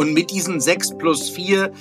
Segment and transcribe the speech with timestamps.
[0.00, 1.72] Und mit diesen sechs plus vier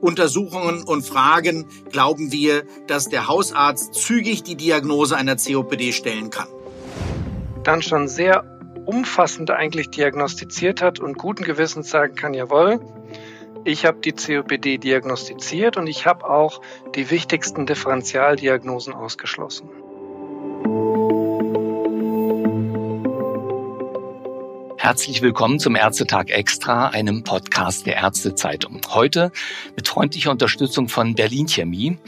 [0.00, 6.46] Untersuchungen und Fragen glauben wir, dass der Hausarzt zügig die Diagnose einer COPD stellen kann.
[7.64, 8.44] Dann schon sehr
[8.86, 12.78] umfassend eigentlich diagnostiziert hat und guten Gewissens sagen kann, jawohl,
[13.64, 16.60] ich habe die COPD diagnostiziert und ich habe auch
[16.94, 19.68] die wichtigsten Differentialdiagnosen ausgeschlossen.
[24.82, 28.80] Herzlich willkommen zum Ärztetag Extra, einem Podcast der Ärztezeitung.
[28.88, 29.30] Heute
[29.76, 31.98] mit freundlicher Unterstützung von Berlin Chemie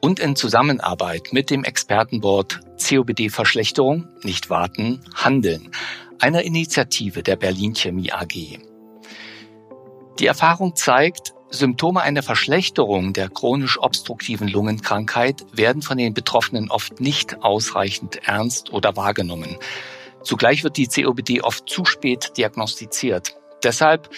[0.00, 5.70] und in Zusammenarbeit mit dem Expertenboard COPD Verschlechterung, nicht warten, handeln,
[6.18, 8.58] einer Initiative der Berlin Chemie AG.
[10.18, 17.00] Die Erfahrung zeigt, Symptome einer Verschlechterung der chronisch obstruktiven Lungenkrankheit werden von den Betroffenen oft
[17.00, 19.58] nicht ausreichend ernst oder wahrgenommen.
[20.26, 23.36] Zugleich wird die COPD oft zu spät diagnostiziert.
[23.62, 24.10] Deshalb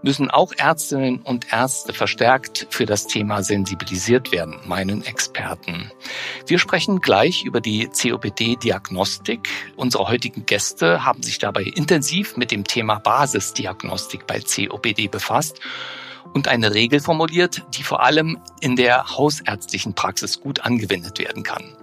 [0.00, 5.92] müssen auch Ärztinnen und Ärzte verstärkt für das Thema sensibilisiert werden, meinen Experten.
[6.46, 9.50] Wir sprechen gleich über die COPD-Diagnostik.
[9.76, 15.60] Unsere heutigen Gäste haben sich dabei intensiv mit dem Thema Basisdiagnostik bei COPD befasst
[16.32, 21.76] und eine Regel formuliert, die vor allem in der hausärztlichen Praxis gut angewendet werden kann.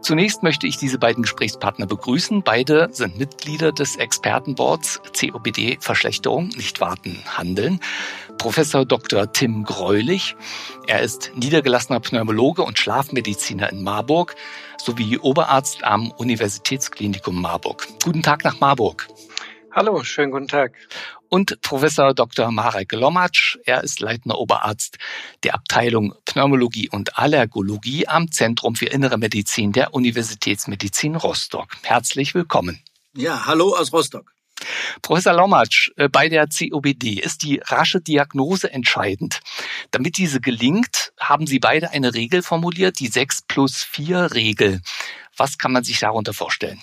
[0.00, 2.42] Zunächst möchte ich diese beiden Gesprächspartner begrüßen.
[2.42, 7.80] Beide sind Mitglieder des Expertenboards COPD Verschlechterung, nicht warten, handeln.
[8.36, 9.32] Professor Dr.
[9.32, 10.36] Tim Greulich.
[10.86, 14.36] Er ist niedergelassener Pneumologe und Schlafmediziner in Marburg
[14.76, 17.88] sowie Oberarzt am Universitätsklinikum Marburg.
[18.04, 19.08] Guten Tag nach Marburg.
[19.76, 20.76] Hallo, schönen guten Tag.
[21.28, 22.52] Und Professor Dr.
[22.52, 24.98] Marek Lomatsch, er ist leitender Oberarzt
[25.42, 31.70] der Abteilung Pneumologie und Allergologie am Zentrum für Innere Medizin der Universitätsmedizin Rostock.
[31.82, 32.84] Herzlich willkommen.
[33.16, 34.32] Ja, hallo aus Rostock.
[35.02, 39.40] Professor Lomatsch, äh, bei der COPD ist die rasche Diagnose entscheidend.
[39.90, 44.82] Damit diese gelingt, haben Sie beide eine Regel formuliert, die 6 plus 4 Regel.
[45.36, 46.80] Was kann man sich darunter vorstellen?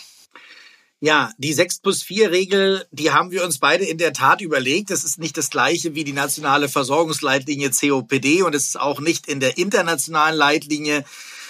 [1.03, 4.91] Ja, die 6 plus 4 Regel, die haben wir uns beide in der Tat überlegt.
[4.91, 9.27] Das ist nicht das gleiche wie die nationale Versorgungsleitlinie COPD und es ist auch nicht
[9.27, 11.03] in der internationalen Leitlinie,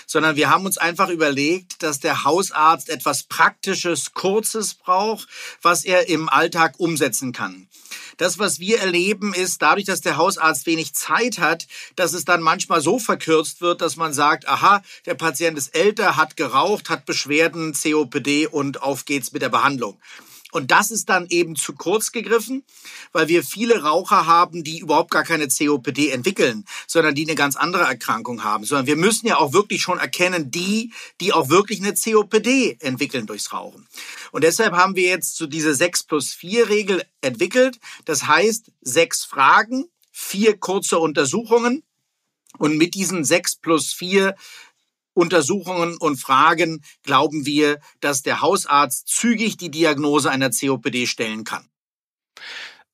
[0.08, 5.28] sondern wir haben uns einfach überlegt, dass der Hausarzt etwas Praktisches, Kurzes braucht,
[5.62, 7.68] was er im Alltag umsetzen kann.
[8.22, 11.66] Das, was wir erleben, ist dadurch, dass der Hausarzt wenig Zeit hat,
[11.96, 16.18] dass es dann manchmal so verkürzt wird, dass man sagt, aha, der Patient ist älter,
[16.18, 19.98] hat geraucht, hat Beschwerden, COPD und auf geht's mit der Behandlung.
[20.52, 22.64] Und das ist dann eben zu kurz gegriffen,
[23.12, 27.56] weil wir viele Raucher haben, die überhaupt gar keine COPD entwickeln, sondern die eine ganz
[27.56, 28.66] andere Erkrankung haben.
[28.66, 33.26] Sondern wir müssen ja auch wirklich schon erkennen, die, die auch wirklich eine COPD entwickeln
[33.26, 33.88] durchs Rauchen.
[34.32, 37.80] Und deshalb haben wir jetzt so diese 6 plus 4 Regel entwickelt.
[38.06, 41.84] Das heißt, sechs Fragen, vier kurze Untersuchungen.
[42.58, 44.36] Und mit diesen 6 plus 4
[45.14, 51.70] Untersuchungen und Fragen glauben wir, dass der Hausarzt zügig die Diagnose einer COPD stellen kann.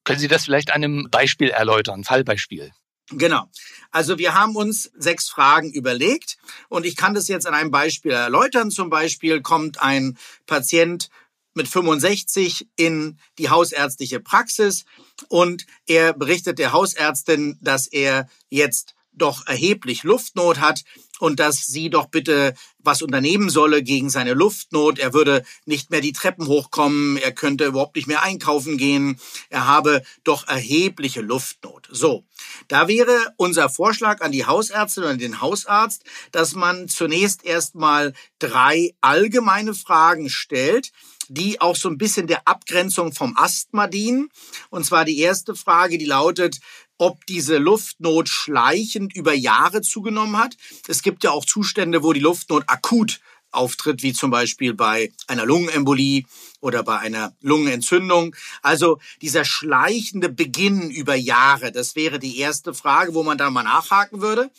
[0.04, 2.72] Können Sie das vielleicht an einem Beispiel erläutern, Fallbeispiel?
[3.10, 3.50] Genau.
[3.92, 8.12] Also wir haben uns sechs Fragen überlegt und ich kann das jetzt an einem Beispiel
[8.12, 8.70] erläutern.
[8.70, 11.10] Zum Beispiel kommt ein Patient
[11.54, 14.86] mit 65 in die hausärztliche Praxis
[15.30, 20.84] und er berichtet der Hausärztin, dass er jetzt doch erheblich Luftnot hat
[21.20, 25.00] und dass sie doch bitte was unternehmen solle gegen seine Luftnot.
[25.00, 29.20] Er würde nicht mehr die Treppen hochkommen, er könnte überhaupt nicht mehr einkaufen gehen,
[29.50, 31.88] er habe doch erhebliche Luftnot.
[31.92, 32.26] So,
[32.68, 38.94] da wäre unser Vorschlag an die Hausärztin und den Hausarzt, dass man zunächst erstmal drei
[39.02, 40.92] allgemeine Fragen stellt,
[41.30, 44.30] die auch so ein bisschen der Abgrenzung vom Asthma dienen.
[44.70, 46.60] Und zwar die erste Frage, die lautet,
[46.98, 50.56] ob diese Luftnot schleichend über Jahre zugenommen hat.
[50.88, 53.20] Es gibt ja auch Zustände, wo die Luftnot akut
[53.52, 56.24] auftritt, wie zum Beispiel bei einer Lungenembolie
[56.60, 58.36] oder bei einer Lungenentzündung.
[58.62, 63.64] Also dieser schleichende Beginn über Jahre, das wäre die erste Frage, wo man da mal
[63.64, 64.52] nachhaken würde.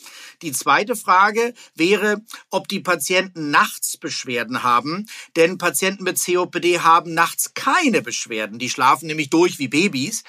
[0.42, 5.06] Die zweite Frage wäre, ob die Patienten nachts Beschwerden haben,
[5.36, 8.58] denn Patienten mit COPD haben nachts keine Beschwerden.
[8.58, 10.24] Die schlafen nämlich durch wie Babys.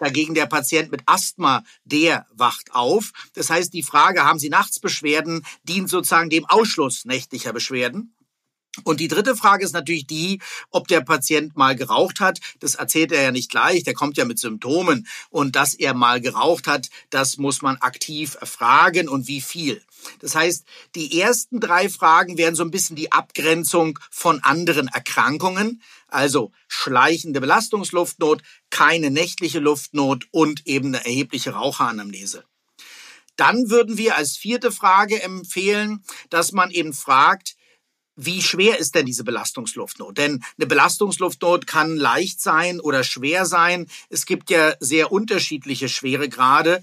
[0.00, 3.12] Dagegen der Patient mit Asthma, der wacht auf.
[3.34, 8.14] Das heißt, die Frage, haben Sie nachts Beschwerden, dient sozusagen dem Ausschluss nächtlicher Beschwerden.
[8.84, 10.40] Und die dritte Frage ist natürlich die,
[10.70, 12.38] ob der Patient mal geraucht hat.
[12.60, 15.08] Das erzählt er ja nicht gleich, der kommt ja mit Symptomen.
[15.28, 19.82] Und dass er mal geraucht hat, das muss man aktiv erfragen und wie viel.
[20.20, 20.64] Das heißt,
[20.94, 25.82] die ersten drei Fragen wären so ein bisschen die Abgrenzung von anderen Erkrankungen.
[26.06, 32.44] Also schleichende Belastungsluftnot, keine nächtliche Luftnot und eben eine erhebliche Raucheranamnese.
[33.36, 37.56] Dann würden wir als vierte Frage empfehlen, dass man eben fragt,
[38.24, 40.18] wie schwer ist denn diese Belastungsluftnot?
[40.18, 43.86] Denn eine Belastungsluftnot kann leicht sein oder schwer sein.
[44.10, 46.82] Es gibt ja sehr unterschiedliche Schweregrade.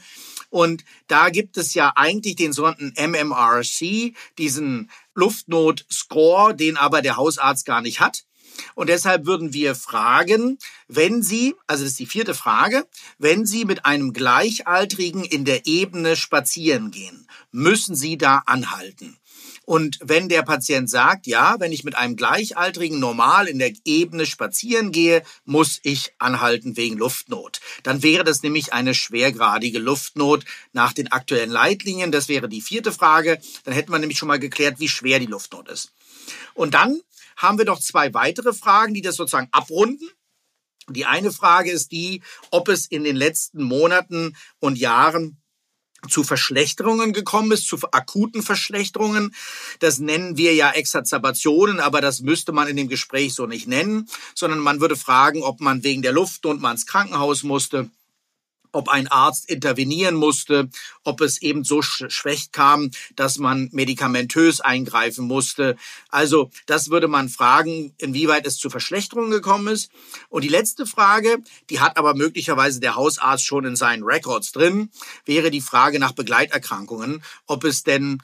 [0.49, 7.65] Und da gibt es ja eigentlich den sogenannten MMRC, diesen Luftnot-Score, den aber der Hausarzt
[7.65, 8.23] gar nicht hat.
[8.73, 10.57] Und deshalb würden wir fragen,
[10.87, 12.87] wenn Sie, also das ist die vierte Frage,
[13.19, 19.17] wenn Sie mit einem Gleichaltrigen in der Ebene spazieren gehen, müssen Sie da anhalten.
[19.67, 24.25] Und wenn der Patient sagt, ja, wenn ich mit einem Gleichaltrigen normal in der Ebene
[24.25, 27.59] spazieren gehe, muss ich anhalten wegen Luftnot.
[27.83, 32.13] Dann wäre das nämlich eine schwergradige Luftnot nach den aktuellen Leitlinien.
[32.13, 33.41] Das wäre die vierte Frage.
[33.65, 35.91] Dann hätten wir nämlich schon mal geklärt, wie schwer die Luftnot ist.
[36.53, 37.01] Und dann
[37.35, 40.09] haben wir noch zwei weitere Fragen, die das sozusagen abrunden.
[40.89, 42.21] Die eine Frage ist die,
[42.51, 45.41] ob es in den letzten Monaten und Jahren
[46.07, 49.33] zu Verschlechterungen gekommen ist, zu akuten Verschlechterungen.
[49.79, 54.07] Das nennen wir ja Exazerbationen, aber das müsste man in dem Gespräch so nicht nennen,
[54.35, 57.89] sondern man würde fragen, ob man wegen der Luft und mal ins Krankenhaus musste
[58.77, 60.69] ob ein Arzt intervenieren musste,
[61.03, 65.77] ob es eben so schlecht kam, dass man medikamentös eingreifen musste.
[66.09, 69.89] Also das würde man fragen, inwieweit es zu Verschlechterungen gekommen ist.
[70.29, 71.39] Und die letzte Frage,
[71.71, 74.91] die hat aber möglicherweise der Hausarzt schon in seinen Records drin,
[75.25, 78.21] wäre die Frage nach Begleiterkrankungen, ob es denn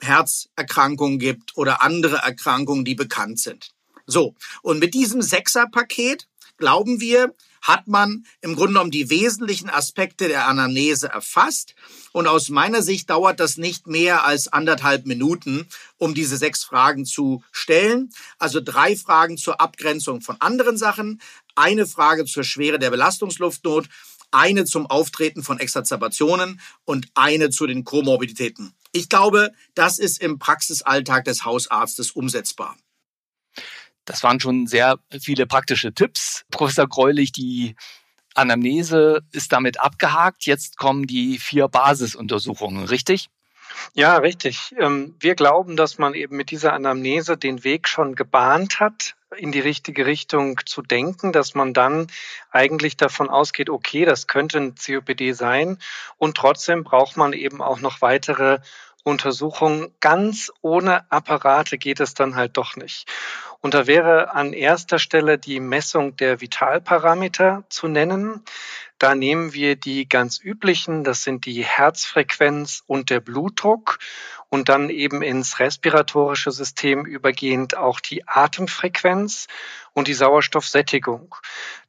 [0.00, 3.70] Herzerkrankungen gibt oder andere Erkrankungen, die bekannt sind.
[4.06, 6.26] So, und mit diesem Sechserpaket
[6.56, 7.32] glauben wir,
[7.64, 11.74] hat man im Grunde genommen die wesentlichen Aspekte der Anamnese erfasst.
[12.12, 15.66] Und aus meiner Sicht dauert das nicht mehr als anderthalb Minuten,
[15.96, 18.10] um diese sechs Fragen zu stellen.
[18.38, 21.20] Also drei Fragen zur Abgrenzung von anderen Sachen,
[21.54, 23.88] eine Frage zur Schwere der Belastungsluftnot,
[24.30, 28.74] eine zum Auftreten von Exazerbationen und eine zu den Komorbiditäten.
[28.92, 32.76] Ich glaube, das ist im Praxisalltag des Hausarztes umsetzbar.
[34.04, 36.44] Das waren schon sehr viele praktische Tipps.
[36.50, 37.74] Professor Greulich, die
[38.34, 40.44] Anamnese ist damit abgehakt.
[40.46, 43.28] Jetzt kommen die vier Basisuntersuchungen, richtig?
[43.94, 44.74] Ja, richtig.
[44.78, 49.52] Ähm, wir glauben, dass man eben mit dieser Anamnese den Weg schon gebahnt hat, in
[49.52, 52.06] die richtige Richtung zu denken, dass man dann
[52.50, 55.78] eigentlich davon ausgeht, okay, das könnte ein COPD sein
[56.18, 58.60] und trotzdem braucht man eben auch noch weitere
[59.02, 59.92] Untersuchungen.
[60.00, 63.10] Ganz ohne Apparate geht es dann halt doch nicht.
[63.64, 68.44] Und da wäre an erster Stelle die Messung der Vitalparameter zu nennen.
[68.98, 73.98] Da nehmen wir die ganz üblichen, das sind die Herzfrequenz und der Blutdruck
[74.50, 79.48] und dann eben ins respiratorische System übergehend auch die Atemfrequenz
[79.94, 81.34] und die Sauerstoffsättigung.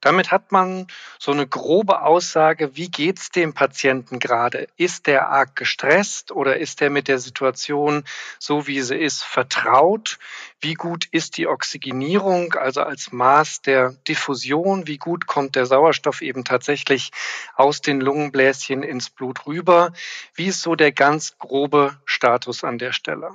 [0.02, 0.88] Damit hat man
[1.20, 4.68] so eine grobe Aussage, wie geht's dem Patienten gerade?
[4.78, 8.04] Ist der arg gestresst oder ist er mit der Situation,
[8.40, 10.18] so wie sie ist, vertraut?
[10.60, 14.86] Wie gut ist die Oxygenierung, also als Maß der Diffusion?
[14.86, 17.10] Wie gut kommt der Sauerstoff eben tatsächlich
[17.56, 19.92] aus den Lungenbläschen ins Blut rüber?
[20.36, 23.32] Wie ist so der ganz grobe Status an der Stelle?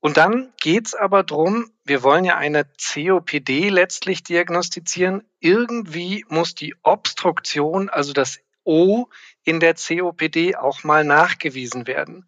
[0.00, 5.22] Und dann geht's aber drum, wir wollen ja eine COPD letztlich diagnostizieren.
[5.40, 9.06] Irgendwie muss die Obstruktion, also das O
[9.50, 12.24] in der COPD auch mal nachgewiesen werden.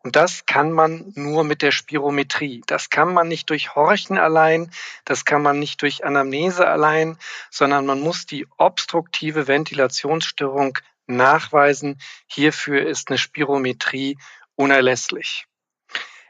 [0.00, 2.62] Und das kann man nur mit der Spirometrie.
[2.66, 4.70] Das kann man nicht durch Horchen allein,
[5.06, 7.16] das kann man nicht durch Anamnese allein,
[7.50, 11.98] sondern man muss die obstruktive Ventilationsstörung nachweisen.
[12.26, 14.18] Hierfür ist eine Spirometrie
[14.54, 15.46] unerlässlich.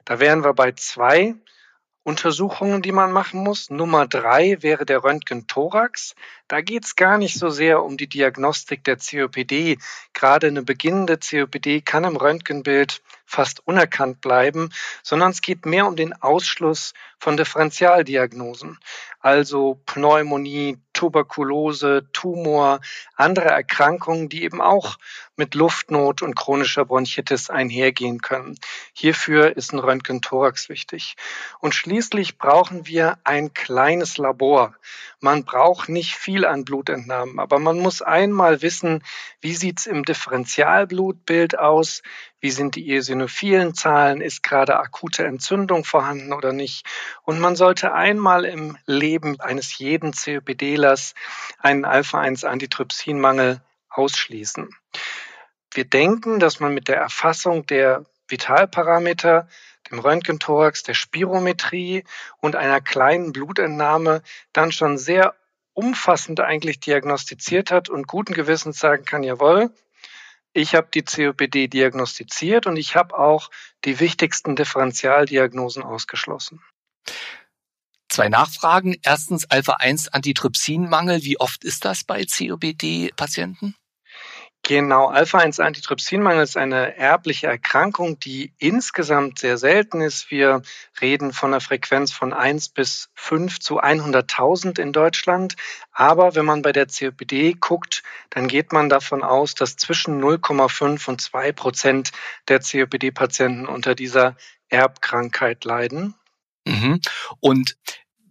[0.05, 1.35] Da wären wir bei zwei
[2.05, 3.69] Untersuchungen, die man machen muss.
[3.69, 6.15] Nummer drei wäre der Röntgen-Thorax.
[6.49, 9.79] Da geht es gar nicht so sehr um die Diagnostik der COPD.
[10.13, 14.71] Gerade eine beginnende COPD kann im Röntgenbild fast unerkannt bleiben,
[15.03, 18.79] sondern es geht mehr um den Ausschluss von Differentialdiagnosen,
[19.21, 22.81] also Pneumonie, Tuberkulose, Tumor,
[23.17, 24.97] andere Erkrankungen, die eben auch
[25.35, 28.59] mit Luftnot und chronischer Bronchitis einhergehen können.
[28.93, 31.17] Hierfür ist ein Röntgenthorax wichtig.
[31.61, 34.75] Und schließlich brauchen wir ein kleines Labor.
[35.21, 39.03] Man braucht nicht viel an Blutentnahmen, aber man muss einmal wissen,
[39.41, 42.03] wie sieht's im Differentialblutbild aus,
[42.41, 46.87] wie sind die eosinophilen Zahlen, ist gerade akute Entzündung vorhanden oder nicht.
[47.23, 51.15] Und man sollte einmal im Leben eines jeden COPDlers
[51.59, 54.69] einen Alpha-1-Antitrypsinmangel ausschließen.
[55.73, 59.49] Wir denken, dass man mit der Erfassung der Vitalparameter,
[59.91, 62.05] dem Röntgenthorax, der Spirometrie
[62.39, 65.35] und einer kleinen Blutentnahme dann schon sehr
[65.77, 69.71] umfassend eigentlich diagnostiziert hat und guten Gewissens sagen kann, jawohl,
[70.53, 73.51] ich habe die COPD diagnostiziert und ich habe auch
[73.85, 76.63] die wichtigsten Differentialdiagnosen ausgeschlossen.
[78.09, 78.97] Zwei Nachfragen.
[79.03, 81.23] Erstens Alpha-1-Antitrypsinmangel.
[81.25, 83.75] Wie oft ist das bei COPD-Patienten?
[84.69, 90.33] Genau, Alpha-1-Antitrypsinmangel ist eine erbliche Erkrankung, die insgesamt sehr selten ist.
[90.33, 90.61] Wir
[91.01, 95.55] reden von einer Frequenz von 1 bis 5 zu 100.000 in Deutschland.
[95.93, 101.11] Aber wenn man bei der COPD guckt, dann geht man davon aus, dass zwischen 0,5
[101.11, 102.11] und 2 Prozent
[102.49, 104.35] der COPD-Patienten unter dieser
[104.69, 106.17] Erbkrankheit leiden.
[106.65, 107.01] Mhm.
[107.39, 107.77] Und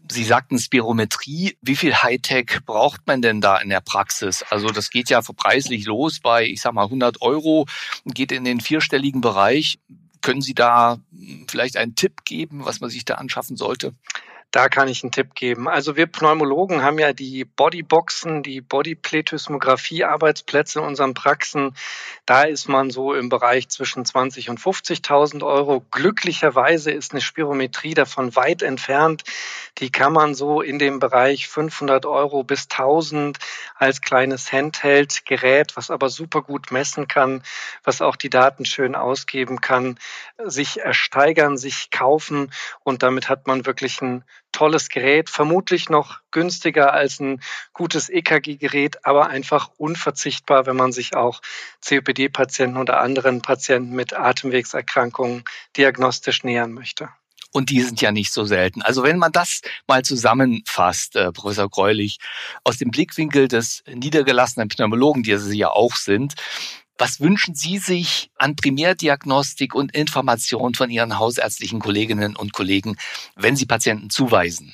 [0.09, 1.57] Sie sagten Spirometrie.
[1.61, 4.43] Wie viel Hightech braucht man denn da in der Praxis?
[4.49, 7.65] Also das geht ja preislich los bei, ich sag mal, 100 Euro,
[8.05, 9.79] geht in den vierstelligen Bereich.
[10.21, 10.99] Können Sie da
[11.47, 13.93] vielleicht einen Tipp geben, was man sich da anschaffen sollte?
[14.55, 15.67] Da kann ich einen Tipp geben.
[15.67, 21.75] Also wir Pneumologen haben ja die Bodyboxen, die Bodyplethysmographie-Arbeitsplätze in unseren Praxen.
[22.25, 25.83] Da ist man so im Bereich zwischen 20 und 50.000 Euro.
[25.91, 29.25] Glücklicherweise ist eine Spirometrie davon weit entfernt.
[29.79, 33.39] Die kann man so in dem Bereich 500 Euro bis 1000
[33.75, 37.43] als kleines Handheld-Gerät, was aber super gut messen kann,
[37.83, 39.99] was auch die Daten schön ausgeben kann,
[40.41, 42.53] sich ersteigern, sich kaufen
[42.85, 44.23] und damit hat man wirklich ein
[44.55, 47.41] tolles Gerät, vermutlich noch günstiger als ein
[47.73, 51.41] gutes EKG-Gerät, aber einfach unverzichtbar, wenn man sich auch
[51.85, 55.43] COPD-Patienten oder anderen Patienten mit Atemwegserkrankungen
[55.75, 57.09] diagnostisch nähern möchte.
[57.51, 58.81] Und die sind ja nicht so selten.
[58.81, 62.19] Also wenn man das mal zusammenfasst, äh, Professor Greulich,
[62.63, 66.33] aus dem Blickwinkel des niedergelassenen Pneumologen, die Sie ja auch sind,
[66.97, 72.97] was wünschen Sie sich an Primärdiagnostik und Information von Ihren hausärztlichen Kolleginnen und Kollegen,
[73.35, 74.73] wenn Sie Patienten zuweisen?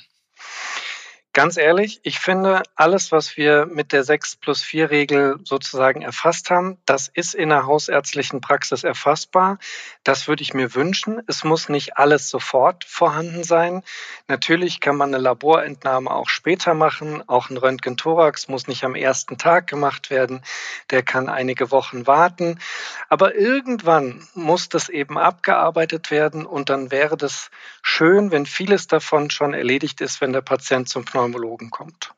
[1.34, 6.50] Ganz ehrlich, ich finde, alles, was wir mit der 6 plus 4 Regel sozusagen erfasst
[6.50, 9.58] haben, das ist in der hausärztlichen Praxis erfassbar.
[10.04, 11.22] Das würde ich mir wünschen.
[11.28, 13.82] Es muss nicht alles sofort vorhanden sein.
[14.28, 17.26] Natürlich kann man eine Laborentnahme auch später machen.
[17.26, 20.42] Auch ein Röntgenthorax muss nicht am ersten Tag gemacht werden.
[20.90, 22.58] Der kann einige Wochen warten.
[23.08, 29.30] Aber irgendwann muss das eben abgearbeitet werden und dann wäre das schön, wenn vieles davon
[29.30, 32.12] schon erledigt ist, wenn der Patient zum Pneumologen Pneumologen kommt.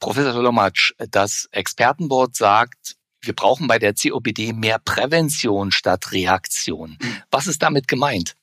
[0.00, 6.98] Professor Solomatsch, das Expertenboard sagt, wir brauchen bei der COPD mehr Prävention statt Reaktion.
[7.30, 8.36] Was ist damit gemeint?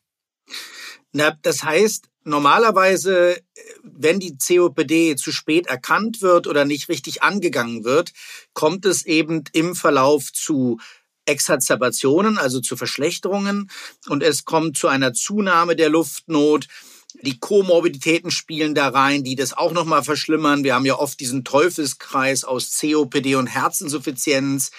[1.12, 3.42] Na, das heißt, normalerweise,
[3.84, 8.14] wenn die COPD zu spät erkannt wird oder nicht richtig angegangen wird,
[8.54, 10.80] kommt es eben im Verlauf zu
[11.26, 13.70] Exazerbationen, also zu Verschlechterungen
[14.08, 16.68] und es kommt zu einer Zunahme der Luftnot
[17.22, 20.64] die Komorbiditäten spielen da rein, die das auch nochmal verschlimmern.
[20.64, 24.72] Wir haben ja oft diesen Teufelskreis aus COPD und Herzinsuffizienz.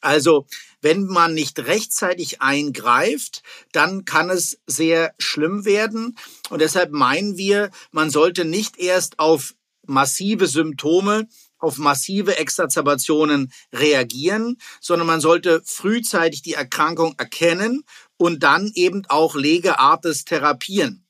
[0.00, 0.46] Also,
[0.80, 6.16] wenn man nicht rechtzeitig eingreift, dann kann es sehr schlimm werden.
[6.50, 9.54] Und deshalb meinen wir, man sollte nicht erst auf
[9.86, 11.28] massive Symptome
[11.62, 17.84] auf massive Exazerbationen reagieren, sondern man sollte frühzeitig die Erkrankung erkennen
[18.16, 21.01] und dann eben auch Legeartes therapieren.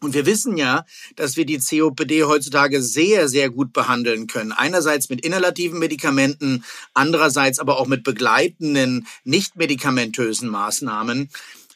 [0.00, 0.84] Und wir wissen ja,
[1.16, 4.52] dass wir die COPD heutzutage sehr, sehr gut behandeln können.
[4.52, 6.64] Einerseits mit inhalativen Medikamenten,
[6.94, 11.30] andererseits aber auch mit begleitenden, nicht medikamentösen Maßnahmen.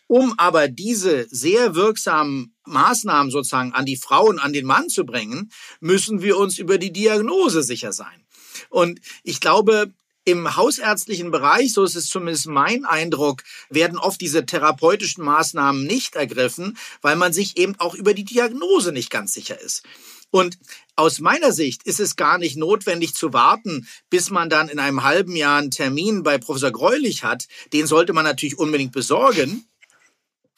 [0.06, 5.04] Um aber diese sehr wirksamen Maßnahmen sozusagen an die Frau und an den Mann zu
[5.04, 5.50] bringen,
[5.80, 8.24] müssen wir uns über die Diagnose sicher sein.
[8.68, 9.92] Und ich glaube,
[10.24, 16.14] im hausärztlichen Bereich, so ist es zumindest mein Eindruck, werden oft diese therapeutischen Maßnahmen nicht
[16.14, 19.82] ergriffen, weil man sich eben auch über die Diagnose nicht ganz sicher ist.
[20.30, 20.58] Und
[20.96, 25.02] aus meiner Sicht ist es gar nicht notwendig zu warten, bis man dann in einem
[25.02, 27.46] halben Jahr einen Termin bei Professor Greulich hat.
[27.74, 29.66] Den sollte man natürlich unbedingt besorgen.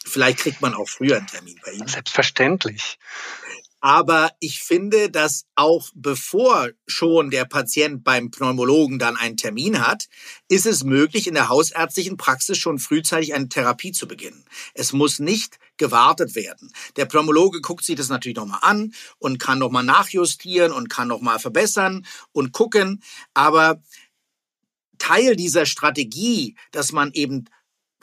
[0.04, 1.88] Vielleicht kriegt man auch früher einen Termin bei ihm.
[1.88, 2.99] Selbstverständlich.
[3.84, 10.08] Aber ich finde, dass auch bevor schon der Patient beim Pneumologen dann einen Termin hat,
[10.48, 14.46] ist es möglich, in der hausärztlichen Praxis schon frühzeitig eine Therapie zu beginnen.
[14.72, 16.72] Es muss nicht gewartet werden.
[16.96, 21.38] Der Pneumologe guckt sich das natürlich nochmal an und kann nochmal nachjustieren und kann nochmal
[21.38, 23.02] verbessern und gucken.
[23.34, 23.82] Aber
[24.96, 27.44] Teil dieser Strategie, dass man eben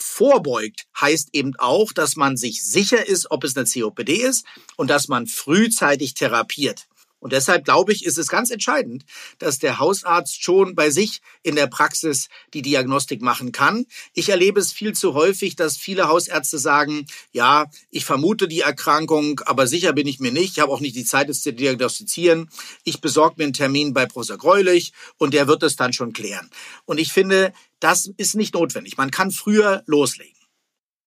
[0.01, 4.89] vorbeugt, heißt eben auch, dass man sich sicher ist, ob es eine COPD ist und
[4.89, 6.88] dass man frühzeitig therapiert.
[7.21, 9.05] Und deshalb glaube ich, ist es ganz entscheidend,
[9.37, 13.85] dass der Hausarzt schon bei sich in der Praxis die Diagnostik machen kann.
[14.13, 19.39] Ich erlebe es viel zu häufig, dass viele Hausärzte sagen, ja, ich vermute die Erkrankung,
[19.45, 20.57] aber sicher bin ich mir nicht.
[20.57, 22.49] Ich habe auch nicht die Zeit, es zu diagnostizieren.
[22.83, 26.49] Ich besorge mir einen Termin bei Professor Greulich und der wird es dann schon klären.
[26.85, 28.97] Und ich finde, das ist nicht notwendig.
[28.97, 30.41] Man kann früher loslegen.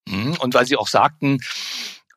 [0.06, 0.36] Mhm.
[0.38, 1.40] Und weil Sie auch sagten,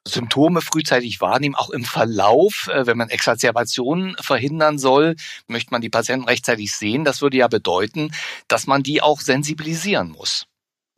[0.07, 5.15] Symptome frühzeitig wahrnehmen, auch im Verlauf, äh, wenn man Exazerbationen verhindern soll,
[5.47, 7.03] möchte man die Patienten rechtzeitig sehen.
[7.03, 8.11] Das würde ja bedeuten,
[8.47, 10.47] dass man die auch sensibilisieren muss.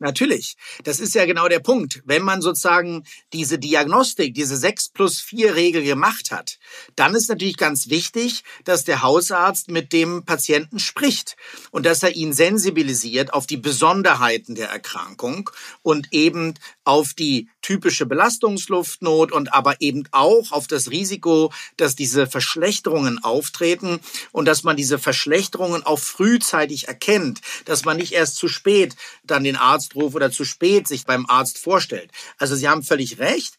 [0.02, 0.56] Natürlich.
[0.82, 2.00] Das ist ja genau der Punkt.
[2.06, 3.04] Wenn man sozusagen
[3.34, 6.58] diese Diagnostik, diese 6 plus 4 Regel gemacht hat,
[6.96, 11.36] dann ist natürlich ganz wichtig, dass der Hausarzt mit dem Patienten spricht
[11.70, 15.50] und dass er ihn sensibilisiert auf die Besonderheiten der Erkrankung
[15.82, 16.54] und eben
[16.84, 24.00] auf die typische Belastungsluftnot und aber eben auch auf das Risiko, dass diese Verschlechterungen auftreten
[24.32, 29.44] und dass man diese Verschlechterungen auch frühzeitig erkennt, dass man nicht erst zu spät dann
[29.44, 32.10] den Arzt ruft oder zu spät sich beim Arzt vorstellt.
[32.38, 33.56] Also Sie haben völlig recht.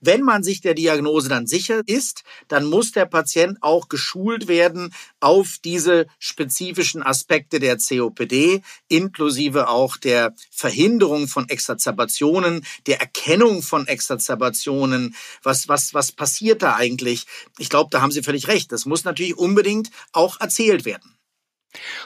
[0.00, 4.92] Wenn man sich der Diagnose dann sicher ist, dann muss der Patient auch geschult werden
[5.20, 13.88] auf diese spezifischen Aspekte der COPD, inklusive auch der Verhinderung von Exazerbationen, der Erkennung von
[13.88, 15.16] Exazerbationen.
[15.42, 17.24] Was, was, was passiert da eigentlich?
[17.58, 18.72] Ich glaube, da haben Sie völlig recht.
[18.72, 21.16] Das muss natürlich unbedingt auch erzählt werden.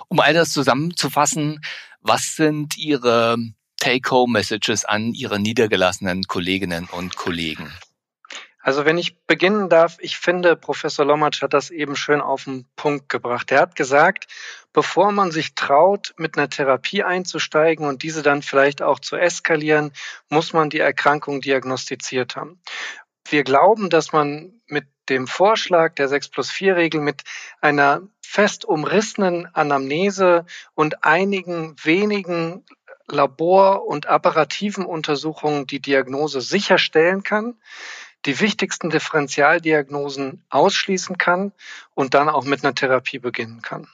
[0.08, 1.60] Um all das zusammenzufassen,
[2.00, 3.36] was sind Ihre
[3.78, 7.72] Take-Home-Messages an Ihre niedergelassenen Kolleginnen und Kollegen?
[8.62, 12.66] Also wenn ich beginnen darf, ich finde, Professor Lommatsch hat das eben schön auf den
[12.76, 13.50] Punkt gebracht.
[13.50, 14.26] Er hat gesagt,
[14.74, 19.92] bevor man sich traut, mit einer Therapie einzusteigen und diese dann vielleicht auch zu eskalieren,
[20.28, 22.60] muss man die Erkrankung diagnostiziert haben.
[23.26, 27.22] Wir glauben, dass man mit dem Vorschlag der 6 plus 4 Regel mit
[27.60, 32.64] einer fest umrissenen Anamnese und einigen wenigen
[33.08, 37.56] Labor- und apparativen Untersuchungen die Diagnose sicherstellen kann,
[38.26, 41.50] die wichtigsten Differentialdiagnosen ausschließen kann
[41.94, 43.88] und dann auch mit einer Therapie beginnen kann.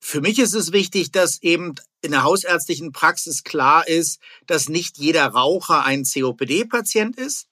[0.00, 4.96] Für mich ist es wichtig, dass eben in der hausärztlichen Praxis klar ist, dass nicht
[4.96, 7.46] jeder Raucher ein COPD-Patient ist,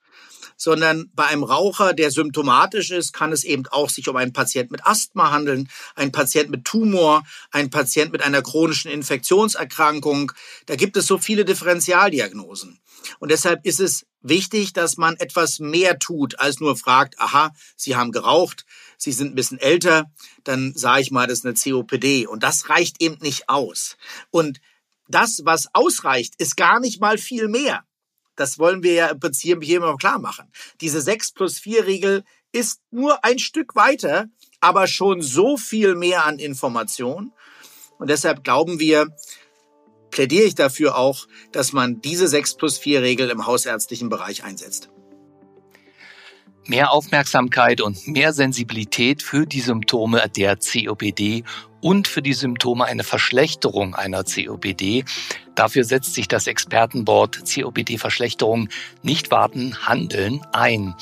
[0.56, 4.70] sondern bei einem Raucher, der symptomatisch ist, kann es eben auch sich um einen Patient
[4.70, 10.32] mit Asthma handeln, einen Patient mit Tumor, einen Patient mit einer chronischen Infektionserkrankung.
[10.66, 12.78] Da gibt es so viele Differentialdiagnosen.
[13.18, 17.96] Und deshalb ist es wichtig, dass man etwas mehr tut, als nur fragt, aha, Sie
[17.96, 18.64] haben geraucht,
[18.96, 20.12] Sie sind ein bisschen älter,
[20.44, 22.26] dann sage ich mal, das ist eine COPD.
[22.26, 23.96] Und das reicht eben nicht aus.
[24.30, 24.60] Und
[25.08, 27.84] das, was ausreicht, ist gar nicht mal viel mehr.
[28.36, 30.50] Das wollen wir ja im Prinzip hier immer klar machen.
[30.80, 34.26] Diese 6 plus 4 Regel ist nur ein Stück weiter,
[34.60, 37.32] aber schon so viel mehr an Information.
[37.98, 39.08] Und deshalb glauben wir,
[40.10, 44.90] plädiere ich dafür auch, dass man diese 6 plus 4 Regel im hausärztlichen Bereich einsetzt.
[46.66, 51.42] Mehr Aufmerksamkeit und mehr Sensibilität für die Symptome der COPD
[51.82, 55.04] und für die Symptome eine Verschlechterung einer COPD.
[55.54, 58.70] Dafür setzt sich das Expertenboard COPD-Verschlechterung
[59.02, 60.94] nicht warten, handeln ein.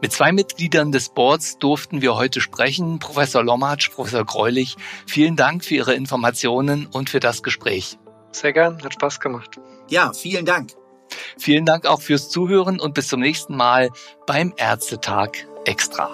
[0.00, 2.98] Mit zwei Mitgliedern des Boards durften wir heute sprechen.
[2.98, 7.98] Professor Lommatsch, Professor Greulich, vielen Dank für Ihre Informationen und für das Gespräch.
[8.32, 9.60] Sehr gern, hat Spaß gemacht.
[9.88, 10.70] Ja, vielen Dank.
[11.38, 13.90] Vielen Dank auch fürs Zuhören und bis zum nächsten Mal
[14.26, 16.10] beim Ärztetag Extra.